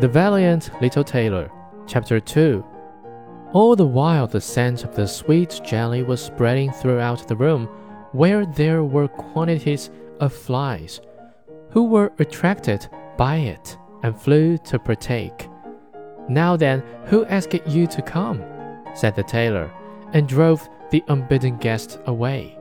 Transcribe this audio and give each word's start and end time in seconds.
The 0.00 0.08
Valiant 0.08 0.70
Little 0.80 1.04
Tailor, 1.04 1.50
Chapter 1.86 2.20
2. 2.20 2.64
All 3.52 3.76
the 3.76 3.86
while, 3.86 4.26
the 4.26 4.40
scent 4.40 4.82
of 4.82 4.96
the 4.96 5.06
sweet 5.06 5.60
jelly 5.62 6.02
was 6.02 6.22
spreading 6.22 6.72
throughout 6.72 7.28
the 7.28 7.36
room, 7.36 7.66
where 8.12 8.46
there 8.46 8.82
were 8.82 9.08
quantities 9.08 9.90
of 10.18 10.32
flies, 10.32 11.02
who 11.68 11.84
were 11.84 12.12
attracted 12.18 12.88
by 13.18 13.36
it 13.36 13.76
and 14.02 14.18
flew 14.18 14.56
to 14.64 14.78
partake. 14.78 15.50
Now 16.30 16.56
then, 16.56 16.82
who 17.04 17.26
asked 17.26 17.60
you 17.66 17.86
to 17.88 18.00
come? 18.00 18.42
said 18.94 19.14
the 19.14 19.22
tailor, 19.22 19.70
and 20.14 20.26
drove 20.26 20.66
the 20.90 21.04
unbidden 21.08 21.58
guest 21.58 21.98
away. 22.06 22.58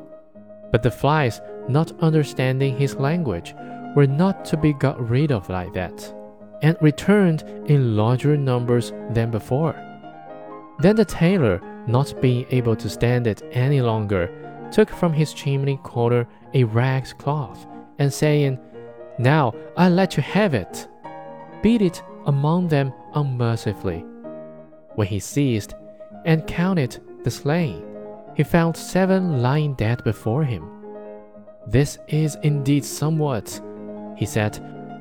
But 0.74 0.84
the 0.84 0.92
flies, 0.92 1.40
not 1.70 1.98
understanding 2.02 2.76
his 2.76 2.96
language, 2.96 3.56
were 3.96 4.08
not 4.08 4.44
to 4.44 4.58
be 4.58 4.74
got 4.74 5.00
rid 5.10 5.32
of 5.32 5.48
like 5.48 5.72
that 5.72 6.14
and 6.62 6.78
returned 6.82 7.44
in 7.68 7.96
larger 7.96 8.36
numbers 8.38 8.92
than 9.12 9.32
before. 9.32 9.76
Then 10.80 10.96
the 10.96 11.06
tailor, 11.06 11.62
not 11.88 12.22
being 12.22 12.46
able 12.52 12.76
to 12.76 12.90
stand 12.90 13.28
it 13.28 13.42
any 13.52 13.82
longer, 13.82 14.30
took 14.72 14.90
from 14.90 15.14
his 15.14 15.34
chimney 15.34 15.78
corner 15.84 16.28
a 16.54 16.64
ragged 16.64 17.18
cloth, 17.18 17.68
and 17.98 18.14
saying, 18.14 18.60
Now 19.18 19.54
I 19.76 19.90
let 19.90 20.16
you 20.16 20.24
have 20.24 20.54
it, 20.54 20.88
beat 21.62 21.82
it 21.82 22.02
among 22.26 22.68
them 22.68 22.94
unmercifully. 23.14 24.06
When 24.96 25.08
he 25.08 25.20
ceased 25.20 25.76
and 26.26 26.48
counted 26.48 27.00
the 27.24 27.32
slain, 27.32 27.84
he 28.36 28.44
found 28.44 28.78
seven 28.78 29.42
lying 29.42 29.74
dead 29.74 30.04
before 30.04 30.44
him. 30.44 30.70
This 31.68 31.98
is 32.08 32.38
indeed 32.44 32.86
somewhat, 32.86 33.62
he 34.16 34.26
said, 34.26 34.60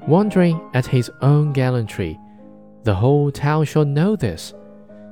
wondering 0.09 0.61
at 0.75 0.87
his 0.87 1.11
own 1.23 1.53
gallantry. 1.53 2.19
The 2.84 2.95
whole 2.95 3.31
town 3.31 3.67
shall 3.67 3.84
know 3.84 4.17
this. 4.17 4.55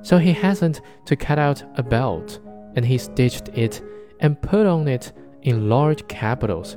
So 0.02 0.18
he 0.18 0.32
hastened 0.32 0.80
to 1.04 1.16
cut 1.16 1.38
out 1.38 1.62
a 1.76 1.82
belt, 1.82 2.40
and 2.74 2.84
he 2.84 2.96
stitched 2.98 3.48
it 3.50 3.82
and 4.20 4.40
put 4.40 4.66
on 4.66 4.88
it 4.88 5.12
in 5.42 5.68
large 5.68 6.06
capitals 6.08 6.76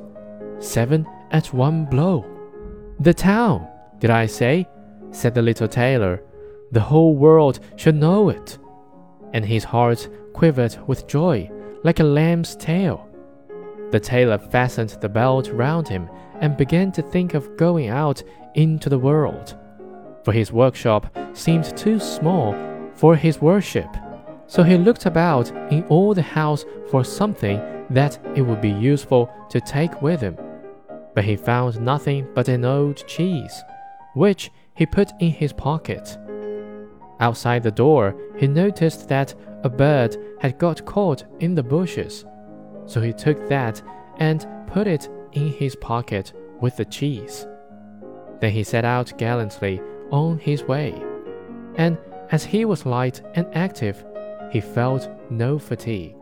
seven 0.58 1.06
at 1.30 1.52
one 1.52 1.86
blow. 1.86 2.24
The 3.00 3.14
town, 3.14 3.66
did 3.98 4.10
I 4.10 4.26
say? 4.26 4.68
said 5.10 5.34
the 5.34 5.42
little 5.42 5.68
tailor. 5.68 6.22
The 6.72 6.80
whole 6.80 7.16
world 7.16 7.60
shall 7.76 7.94
know 7.94 8.28
it. 8.28 8.58
And 9.32 9.44
his 9.44 9.64
heart 9.64 10.08
quivered 10.34 10.76
with 10.86 11.08
joy, 11.08 11.50
like 11.82 12.00
a 12.00 12.04
lamb's 12.04 12.54
tail. 12.56 13.08
The 13.90 14.00
tailor 14.00 14.38
fastened 14.38 14.90
the 15.00 15.08
belt 15.08 15.48
round 15.52 15.88
him 15.88 16.08
and 16.40 16.56
began 16.56 16.92
to 16.92 17.02
think 17.02 17.34
of 17.34 17.56
going 17.56 17.88
out 17.88 18.22
into 18.54 18.88
the 18.88 18.98
world, 18.98 19.56
for 20.24 20.32
his 20.32 20.52
workshop 20.52 21.06
seemed 21.32 21.76
too 21.76 21.98
small 21.98 22.54
for 22.94 23.16
his 23.16 23.40
worship. 23.40 23.88
So 24.46 24.62
he 24.62 24.76
looked 24.76 25.06
about 25.06 25.50
in 25.72 25.84
all 25.84 26.14
the 26.14 26.22
house 26.22 26.64
for 26.90 27.04
something 27.04 27.60
that 27.90 28.18
it 28.34 28.42
would 28.42 28.60
be 28.60 28.70
useful 28.70 29.30
to 29.50 29.60
take 29.60 30.02
with 30.02 30.20
him. 30.20 30.36
But 31.14 31.24
he 31.24 31.36
found 31.36 31.80
nothing 31.80 32.26
but 32.34 32.48
an 32.48 32.64
old 32.64 33.06
cheese, 33.06 33.62
which 34.14 34.50
he 34.74 34.86
put 34.86 35.10
in 35.20 35.30
his 35.30 35.52
pocket. 35.52 36.16
Outside 37.20 37.62
the 37.62 37.70
door, 37.70 38.14
he 38.36 38.46
noticed 38.46 39.08
that 39.08 39.34
a 39.62 39.68
bird 39.68 40.16
had 40.40 40.58
got 40.58 40.86
caught 40.86 41.24
in 41.40 41.54
the 41.54 41.62
bushes. 41.62 42.24
So 42.86 43.00
he 43.00 43.12
took 43.12 43.48
that 43.48 43.82
and 44.18 44.46
put 44.66 44.86
it 44.86 45.08
in 45.32 45.48
his 45.48 45.76
pocket 45.76 46.32
with 46.60 46.76
the 46.76 46.84
cheese. 46.84 47.46
Then 48.40 48.52
he 48.52 48.64
set 48.64 48.84
out 48.84 49.16
gallantly 49.18 49.80
on 50.10 50.38
his 50.38 50.64
way, 50.64 50.94
and 51.76 51.98
as 52.30 52.44
he 52.44 52.64
was 52.64 52.86
light 52.86 53.22
and 53.34 53.46
active, 53.54 54.04
he 54.50 54.60
felt 54.60 55.08
no 55.30 55.58
fatigue. 55.58 56.16